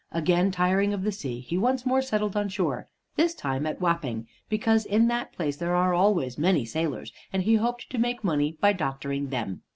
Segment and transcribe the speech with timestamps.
[0.11, 4.27] Again tiring of the sea, he once more settled on shore, this time at Wapping,
[4.49, 8.57] because in that place there are always many sailors, and he hoped to make money
[8.59, 9.61] by doctoring them.